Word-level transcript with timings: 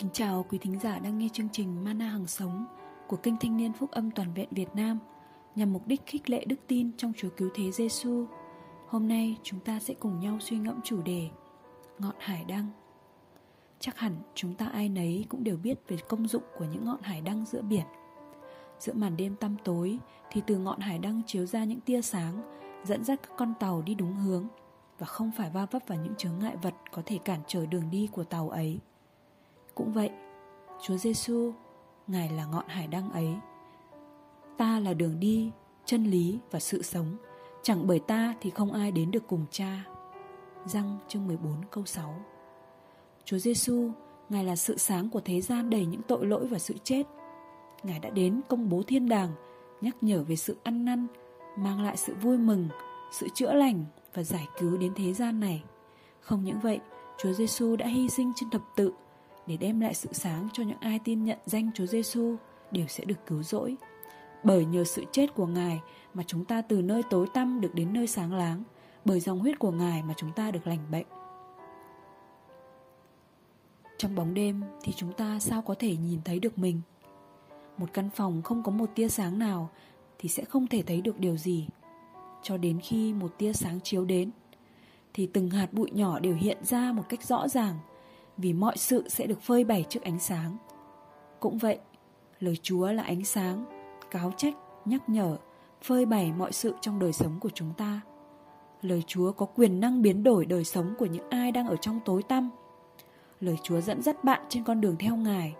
Kính 0.00 0.10
chào 0.12 0.46
quý 0.48 0.58
thính 0.58 0.78
giả 0.78 0.98
đang 0.98 1.18
nghe 1.18 1.28
chương 1.32 1.48
trình 1.52 1.84
Mana 1.84 2.08
Hằng 2.08 2.26
Sống 2.26 2.66
của 3.06 3.16
kênh 3.16 3.36
Thanh 3.36 3.56
niên 3.56 3.72
Phúc 3.72 3.90
âm 3.90 4.10
Toàn 4.10 4.34
vẹn 4.34 4.48
Việt 4.50 4.74
Nam 4.74 4.98
nhằm 5.56 5.72
mục 5.72 5.86
đích 5.86 6.06
khích 6.06 6.30
lệ 6.30 6.44
đức 6.44 6.56
tin 6.66 6.90
trong 6.96 7.12
Chúa 7.16 7.28
Cứu 7.36 7.50
Thế 7.54 7.70
Giêsu. 7.70 8.26
Hôm 8.88 9.08
nay 9.08 9.36
chúng 9.42 9.60
ta 9.60 9.80
sẽ 9.80 9.94
cùng 9.94 10.20
nhau 10.20 10.38
suy 10.40 10.56
ngẫm 10.58 10.80
chủ 10.84 11.02
đề 11.02 11.28
Ngọn 11.98 12.14
Hải 12.18 12.44
Đăng. 12.44 12.66
Chắc 13.80 13.98
hẳn 13.98 14.16
chúng 14.34 14.54
ta 14.54 14.66
ai 14.66 14.88
nấy 14.88 15.24
cũng 15.28 15.44
đều 15.44 15.56
biết 15.56 15.78
về 15.88 15.96
công 16.08 16.28
dụng 16.28 16.42
của 16.58 16.64
những 16.64 16.84
ngọn 16.84 17.02
hải 17.02 17.20
đăng 17.20 17.44
giữa 17.46 17.62
biển. 17.62 17.86
Giữa 18.78 18.92
màn 18.92 19.16
đêm 19.16 19.36
tăm 19.36 19.56
tối 19.64 19.98
thì 20.30 20.42
từ 20.46 20.58
ngọn 20.58 20.80
hải 20.80 20.98
đăng 20.98 21.22
chiếu 21.26 21.46
ra 21.46 21.64
những 21.64 21.80
tia 21.80 22.02
sáng, 22.02 22.42
dẫn 22.84 23.04
dắt 23.04 23.20
các 23.22 23.32
con 23.36 23.54
tàu 23.60 23.82
đi 23.82 23.94
đúng 23.94 24.14
hướng 24.14 24.46
và 24.98 25.06
không 25.06 25.30
phải 25.36 25.50
va 25.50 25.66
vấp 25.66 25.82
vào 25.86 25.98
những 25.98 26.14
chướng 26.14 26.38
ngại 26.38 26.56
vật 26.56 26.74
có 26.92 27.02
thể 27.06 27.18
cản 27.18 27.40
trở 27.46 27.66
đường 27.66 27.90
đi 27.90 28.08
của 28.12 28.24
tàu 28.24 28.48
ấy. 28.50 28.78
Cũng 29.80 29.92
vậy, 29.92 30.10
Chúa 30.82 30.96
Giêsu, 30.96 31.52
Ngài 32.06 32.28
là 32.28 32.44
ngọn 32.44 32.68
hải 32.68 32.86
đăng 32.86 33.10
ấy. 33.10 33.34
Ta 34.56 34.80
là 34.80 34.94
đường 34.94 35.20
đi, 35.20 35.50
chân 35.84 36.04
lý 36.04 36.38
và 36.50 36.60
sự 36.60 36.82
sống, 36.82 37.16
chẳng 37.62 37.86
bởi 37.86 37.98
ta 37.98 38.34
thì 38.40 38.50
không 38.50 38.72
ai 38.72 38.92
đến 38.92 39.10
được 39.10 39.22
cùng 39.26 39.46
Cha. 39.50 39.84
Răng 40.64 40.98
chương 41.08 41.26
14 41.26 41.52
câu 41.70 41.86
6 41.86 42.14
Chúa 43.24 43.38
Giêsu, 43.38 43.90
Ngài 44.28 44.44
là 44.44 44.56
sự 44.56 44.78
sáng 44.78 45.10
của 45.10 45.20
thế 45.20 45.40
gian 45.40 45.70
đầy 45.70 45.86
những 45.86 46.02
tội 46.02 46.26
lỗi 46.26 46.46
và 46.46 46.58
sự 46.58 46.74
chết. 46.84 47.02
Ngài 47.82 47.98
đã 47.98 48.10
đến 48.10 48.40
công 48.48 48.68
bố 48.68 48.82
thiên 48.82 49.08
đàng, 49.08 49.30
nhắc 49.80 49.96
nhở 50.00 50.22
về 50.22 50.36
sự 50.36 50.56
ăn 50.62 50.84
năn, 50.84 51.06
mang 51.58 51.80
lại 51.82 51.96
sự 51.96 52.14
vui 52.14 52.38
mừng, 52.38 52.68
sự 53.12 53.28
chữa 53.34 53.52
lành 53.52 53.84
và 54.14 54.22
giải 54.22 54.46
cứu 54.58 54.76
đến 54.76 54.92
thế 54.96 55.12
gian 55.12 55.40
này. 55.40 55.64
Không 56.20 56.44
những 56.44 56.60
vậy, 56.60 56.80
Chúa 57.18 57.32
Giêsu 57.32 57.76
đã 57.76 57.86
hy 57.86 58.08
sinh 58.08 58.32
trên 58.36 58.50
thập 58.50 58.62
tự 58.76 58.92
để 59.50 59.56
đem 59.56 59.80
lại 59.80 59.94
sự 59.94 60.08
sáng 60.12 60.48
cho 60.52 60.62
những 60.62 60.78
ai 60.80 60.98
tin 61.04 61.24
nhận 61.24 61.38
danh 61.46 61.70
Chúa 61.74 61.86
Giêsu 61.86 62.36
đều 62.70 62.86
sẽ 62.86 63.04
được 63.04 63.26
cứu 63.26 63.42
rỗi. 63.42 63.76
Bởi 64.44 64.64
nhờ 64.64 64.84
sự 64.84 65.04
chết 65.12 65.34
của 65.34 65.46
Ngài 65.46 65.80
mà 66.14 66.22
chúng 66.26 66.44
ta 66.44 66.62
từ 66.62 66.82
nơi 66.82 67.02
tối 67.10 67.26
tăm 67.34 67.60
được 67.60 67.74
đến 67.74 67.92
nơi 67.92 68.06
sáng 68.06 68.34
láng, 68.34 68.62
bởi 69.04 69.20
dòng 69.20 69.38
huyết 69.38 69.58
của 69.58 69.70
Ngài 69.70 70.02
mà 70.02 70.14
chúng 70.16 70.32
ta 70.32 70.50
được 70.50 70.66
lành 70.66 70.78
bệnh. 70.90 71.06
Trong 73.98 74.14
bóng 74.14 74.34
đêm 74.34 74.62
thì 74.82 74.92
chúng 74.96 75.12
ta 75.12 75.38
sao 75.40 75.62
có 75.62 75.74
thể 75.78 75.96
nhìn 75.96 76.20
thấy 76.24 76.38
được 76.38 76.58
mình? 76.58 76.80
Một 77.76 77.92
căn 77.92 78.10
phòng 78.10 78.42
không 78.42 78.62
có 78.62 78.72
một 78.72 78.90
tia 78.94 79.08
sáng 79.08 79.38
nào 79.38 79.70
thì 80.18 80.28
sẽ 80.28 80.44
không 80.44 80.66
thể 80.66 80.82
thấy 80.82 81.00
được 81.00 81.18
điều 81.18 81.36
gì. 81.36 81.68
Cho 82.42 82.56
đến 82.56 82.80
khi 82.82 83.12
một 83.12 83.38
tia 83.38 83.52
sáng 83.52 83.80
chiếu 83.80 84.04
đến 84.04 84.30
thì 85.14 85.26
từng 85.26 85.50
hạt 85.50 85.72
bụi 85.72 85.90
nhỏ 85.90 86.18
đều 86.18 86.34
hiện 86.34 86.58
ra 86.64 86.92
một 86.92 87.04
cách 87.08 87.22
rõ 87.22 87.48
ràng 87.48 87.78
vì 88.36 88.52
mọi 88.52 88.76
sự 88.76 89.08
sẽ 89.08 89.26
được 89.26 89.40
phơi 89.42 89.64
bày 89.64 89.84
trước 89.88 90.02
ánh 90.02 90.18
sáng. 90.18 90.56
Cũng 91.40 91.58
vậy, 91.58 91.78
lời 92.40 92.56
Chúa 92.62 92.92
là 92.92 93.02
ánh 93.02 93.24
sáng, 93.24 93.64
cáo 94.10 94.32
trách, 94.36 94.54
nhắc 94.84 95.08
nhở, 95.08 95.36
phơi 95.82 96.06
bày 96.06 96.32
mọi 96.32 96.52
sự 96.52 96.74
trong 96.80 96.98
đời 96.98 97.12
sống 97.12 97.40
của 97.40 97.50
chúng 97.54 97.72
ta. 97.76 98.00
Lời 98.82 99.02
Chúa 99.06 99.32
có 99.32 99.46
quyền 99.46 99.80
năng 99.80 100.02
biến 100.02 100.22
đổi 100.22 100.46
đời 100.46 100.64
sống 100.64 100.94
của 100.98 101.06
những 101.06 101.30
ai 101.30 101.52
đang 101.52 101.68
ở 101.68 101.76
trong 101.76 102.00
tối 102.04 102.22
tăm. 102.22 102.50
Lời 103.40 103.56
Chúa 103.62 103.80
dẫn 103.80 104.02
dắt 104.02 104.24
bạn 104.24 104.42
trên 104.48 104.64
con 104.64 104.80
đường 104.80 104.96
theo 104.98 105.16
Ngài 105.16 105.54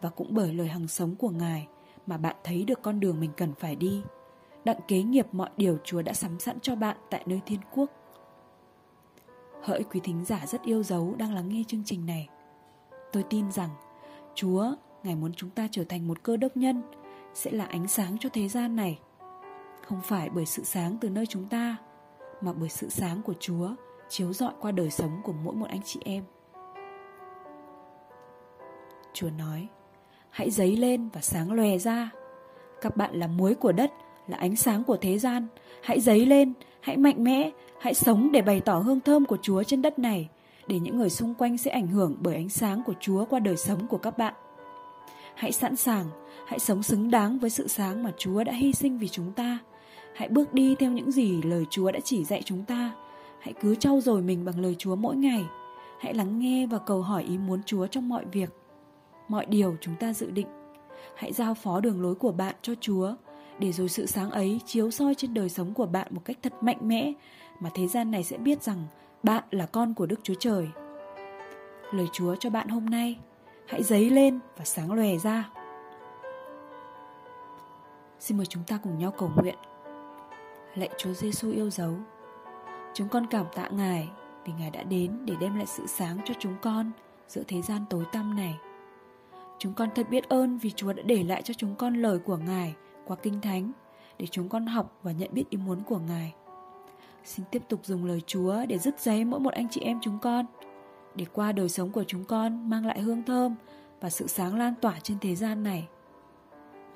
và 0.00 0.10
cũng 0.10 0.28
bởi 0.30 0.54
lời 0.54 0.68
hằng 0.68 0.88
sống 0.88 1.14
của 1.16 1.30
Ngài 1.30 1.68
mà 2.06 2.16
bạn 2.16 2.36
thấy 2.44 2.64
được 2.64 2.82
con 2.82 3.00
đường 3.00 3.20
mình 3.20 3.30
cần 3.36 3.52
phải 3.58 3.76
đi. 3.76 4.02
Đặng 4.64 4.80
kế 4.88 5.02
nghiệp 5.02 5.26
mọi 5.32 5.50
điều 5.56 5.78
Chúa 5.84 6.02
đã 6.02 6.12
sắm 6.12 6.38
sẵn 6.38 6.60
cho 6.60 6.76
bạn 6.76 6.96
tại 7.10 7.22
nơi 7.26 7.40
thiên 7.46 7.60
quốc. 7.72 7.90
Hỡi 9.62 9.84
quý 9.84 10.00
thính 10.04 10.24
giả 10.24 10.46
rất 10.46 10.62
yêu 10.62 10.82
dấu 10.82 11.14
đang 11.18 11.34
lắng 11.34 11.48
nghe 11.48 11.62
chương 11.66 11.84
trình 11.84 12.06
này. 12.06 12.28
Tôi 13.12 13.22
tin 13.22 13.52
rằng 13.52 13.70
Chúa, 14.34 14.74
Ngài 15.02 15.16
muốn 15.16 15.32
chúng 15.32 15.50
ta 15.50 15.68
trở 15.70 15.84
thành 15.84 16.08
một 16.08 16.22
cơ 16.22 16.36
đốc 16.36 16.56
nhân 16.56 16.82
Sẽ 17.34 17.50
là 17.50 17.64
ánh 17.64 17.88
sáng 17.88 18.16
cho 18.20 18.28
thế 18.32 18.48
gian 18.48 18.76
này. 18.76 18.98
Không 19.86 20.00
phải 20.04 20.30
bởi 20.30 20.46
sự 20.46 20.64
sáng 20.64 20.96
từ 21.00 21.10
nơi 21.10 21.26
chúng 21.26 21.48
ta 21.48 21.76
Mà 22.40 22.52
bởi 22.52 22.68
sự 22.68 22.88
sáng 22.88 23.22
của 23.22 23.34
Chúa 23.40 23.70
Chiếu 24.08 24.32
rọi 24.32 24.52
qua 24.60 24.72
đời 24.72 24.90
sống 24.90 25.20
của 25.24 25.32
mỗi 25.32 25.54
một 25.54 25.66
anh 25.68 25.80
chị 25.84 26.00
em. 26.04 26.24
Chúa 29.12 29.30
nói 29.38 29.68
Hãy 30.30 30.50
dấy 30.50 30.76
lên 30.76 31.08
và 31.08 31.20
sáng 31.20 31.52
lòe 31.52 31.78
ra. 31.78 32.10
Các 32.80 32.96
bạn 32.96 33.14
là 33.14 33.26
muối 33.26 33.54
của 33.54 33.72
đất 33.72 33.92
là 34.28 34.36
ánh 34.36 34.56
sáng 34.56 34.84
của 34.84 34.96
thế 34.96 35.18
gian 35.18 35.46
Hãy 35.82 36.00
dấy 36.00 36.26
lên, 36.26 36.52
hãy 36.80 36.96
mạnh 36.96 37.24
mẽ 37.24 37.50
Hãy 37.80 37.94
sống 37.94 38.32
để 38.32 38.42
bày 38.42 38.60
tỏ 38.60 38.78
hương 38.78 39.00
thơm 39.00 39.24
của 39.24 39.36
Chúa 39.42 39.62
trên 39.62 39.82
đất 39.82 39.98
này, 39.98 40.28
để 40.66 40.78
những 40.78 40.98
người 40.98 41.10
xung 41.10 41.34
quanh 41.34 41.58
sẽ 41.58 41.70
ảnh 41.70 41.86
hưởng 41.86 42.16
bởi 42.20 42.34
ánh 42.34 42.48
sáng 42.48 42.82
của 42.86 42.94
Chúa 43.00 43.24
qua 43.24 43.40
đời 43.40 43.56
sống 43.56 43.86
của 43.86 43.98
các 43.98 44.18
bạn. 44.18 44.34
Hãy 45.34 45.52
sẵn 45.52 45.76
sàng, 45.76 46.06
hãy 46.46 46.58
sống 46.58 46.82
xứng 46.82 47.10
đáng 47.10 47.38
với 47.38 47.50
sự 47.50 47.68
sáng 47.68 48.02
mà 48.02 48.12
Chúa 48.18 48.44
đã 48.44 48.52
hy 48.52 48.72
sinh 48.72 48.98
vì 48.98 49.08
chúng 49.08 49.32
ta. 49.32 49.58
Hãy 50.14 50.28
bước 50.28 50.54
đi 50.54 50.74
theo 50.74 50.90
những 50.90 51.10
gì 51.10 51.42
lời 51.42 51.64
Chúa 51.70 51.90
đã 51.90 52.00
chỉ 52.04 52.24
dạy 52.24 52.42
chúng 52.44 52.64
ta. 52.64 52.92
Hãy 53.40 53.54
cứ 53.60 53.74
trau 53.74 54.00
dồi 54.00 54.22
mình 54.22 54.44
bằng 54.44 54.60
lời 54.60 54.74
Chúa 54.78 54.96
mỗi 54.96 55.16
ngày. 55.16 55.44
Hãy 56.00 56.14
lắng 56.14 56.38
nghe 56.38 56.66
và 56.66 56.78
cầu 56.78 57.02
hỏi 57.02 57.22
ý 57.22 57.38
muốn 57.38 57.62
Chúa 57.62 57.86
trong 57.86 58.08
mọi 58.08 58.24
việc. 58.32 58.50
Mọi 59.28 59.46
điều 59.46 59.76
chúng 59.80 59.94
ta 60.00 60.12
dự 60.12 60.30
định. 60.30 60.46
Hãy 61.16 61.32
giao 61.32 61.54
phó 61.54 61.80
đường 61.80 62.02
lối 62.02 62.14
của 62.14 62.32
bạn 62.32 62.54
cho 62.62 62.74
Chúa, 62.80 63.14
để 63.60 63.72
rồi 63.72 63.88
sự 63.88 64.06
sáng 64.06 64.30
ấy 64.30 64.60
chiếu 64.66 64.90
soi 64.90 65.14
trên 65.14 65.34
đời 65.34 65.48
sống 65.48 65.74
của 65.74 65.86
bạn 65.86 66.06
một 66.10 66.20
cách 66.24 66.36
thật 66.42 66.62
mạnh 66.62 66.78
mẽ 66.80 67.12
mà 67.60 67.70
thế 67.74 67.86
gian 67.86 68.10
này 68.10 68.24
sẽ 68.24 68.38
biết 68.38 68.62
rằng 68.62 68.86
bạn 69.22 69.44
là 69.50 69.66
con 69.66 69.94
của 69.94 70.06
Đức 70.06 70.20
Chúa 70.22 70.34
Trời. 70.34 70.68
Lời 71.92 72.06
Chúa 72.12 72.36
cho 72.36 72.50
bạn 72.50 72.68
hôm 72.68 72.86
nay, 72.86 73.18
hãy 73.66 73.82
dấy 73.82 74.10
lên 74.10 74.38
và 74.56 74.64
sáng 74.64 74.92
lòe 74.92 75.16
ra. 75.16 75.50
Xin 78.20 78.36
mời 78.36 78.46
chúng 78.46 78.62
ta 78.66 78.78
cùng 78.82 78.98
nhau 78.98 79.10
cầu 79.18 79.30
nguyện. 79.36 79.56
Lạy 80.74 80.88
Chúa 80.98 81.12
Giêsu 81.12 81.52
yêu 81.52 81.70
dấu, 81.70 81.94
chúng 82.94 83.08
con 83.08 83.26
cảm 83.26 83.46
tạ 83.54 83.68
Ngài 83.68 84.08
vì 84.44 84.52
Ngài 84.58 84.70
đã 84.70 84.82
đến 84.82 85.12
để 85.24 85.34
đem 85.40 85.56
lại 85.56 85.66
sự 85.66 85.86
sáng 85.86 86.18
cho 86.24 86.34
chúng 86.38 86.54
con 86.62 86.90
giữa 87.28 87.42
thế 87.48 87.62
gian 87.62 87.84
tối 87.90 88.04
tăm 88.12 88.36
này. 88.36 88.54
Chúng 89.58 89.74
con 89.74 89.88
thật 89.94 90.06
biết 90.10 90.28
ơn 90.28 90.58
vì 90.58 90.70
Chúa 90.70 90.92
đã 90.92 91.02
để 91.02 91.22
lại 91.22 91.42
cho 91.42 91.54
chúng 91.54 91.74
con 91.74 91.94
lời 91.94 92.18
của 92.18 92.36
Ngài 92.36 92.74
qua 93.10 93.16
Kinh 93.22 93.40
Thánh 93.40 93.72
để 94.18 94.26
chúng 94.30 94.48
con 94.48 94.66
học 94.66 94.98
và 95.02 95.12
nhận 95.12 95.30
biết 95.32 95.44
ý 95.50 95.58
muốn 95.58 95.82
của 95.82 95.98
Ngài. 95.98 96.34
Xin 97.24 97.46
tiếp 97.50 97.62
tục 97.68 97.80
dùng 97.84 98.04
lời 98.04 98.20
Chúa 98.26 98.66
để 98.68 98.78
dứt 98.78 99.00
giấy 99.00 99.24
mỗi 99.24 99.40
một 99.40 99.52
anh 99.54 99.68
chị 99.70 99.80
em 99.80 99.98
chúng 100.02 100.18
con 100.18 100.46
Để 101.14 101.24
qua 101.32 101.52
đời 101.52 101.68
sống 101.68 101.90
của 101.92 102.04
chúng 102.04 102.24
con 102.24 102.70
mang 102.70 102.86
lại 102.86 103.00
hương 103.00 103.22
thơm 103.22 103.54
Và 104.00 104.10
sự 104.10 104.26
sáng 104.26 104.58
lan 104.58 104.74
tỏa 104.80 105.00
trên 105.00 105.18
thế 105.18 105.34
gian 105.34 105.62
này 105.62 105.88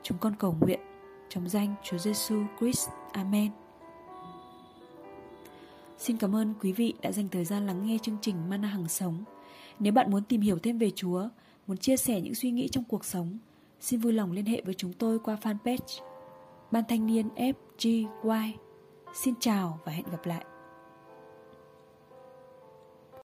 Chúng 0.02 0.18
con 0.18 0.34
cầu 0.38 0.56
nguyện 0.60 0.80
trong 1.28 1.48
danh 1.48 1.74
Chúa 1.82 1.98
Giêsu 1.98 2.42
Christ. 2.58 2.88
Amen. 3.12 3.50
Xin 5.98 6.16
cảm 6.16 6.36
ơn 6.36 6.54
quý 6.60 6.72
vị 6.72 6.94
đã 7.02 7.12
dành 7.12 7.28
thời 7.28 7.44
gian 7.44 7.66
lắng 7.66 7.86
nghe 7.86 7.98
chương 8.02 8.16
trình 8.20 8.36
Mana 8.48 8.68
Hằng 8.68 8.88
Sống. 8.88 9.24
Nếu 9.78 9.92
bạn 9.92 10.10
muốn 10.10 10.22
tìm 10.24 10.40
hiểu 10.40 10.58
thêm 10.58 10.78
về 10.78 10.90
Chúa, 10.90 11.28
muốn 11.66 11.76
chia 11.76 11.96
sẻ 11.96 12.20
những 12.20 12.34
suy 12.34 12.50
nghĩ 12.50 12.68
trong 12.68 12.84
cuộc 12.84 13.04
sống, 13.04 13.38
xin 13.84 14.00
vui 14.00 14.12
lòng 14.12 14.32
liên 14.32 14.46
hệ 14.46 14.62
với 14.64 14.74
chúng 14.74 14.92
tôi 14.92 15.18
qua 15.18 15.36
fanpage 15.42 16.02
Ban 16.70 16.84
Thanh 16.88 17.06
niên 17.06 17.28
FGY 17.28 18.52
Xin 19.14 19.34
chào 19.40 19.80
và 19.84 19.92
hẹn 19.92 20.04
gặp 20.10 20.26
lại. 20.26 20.44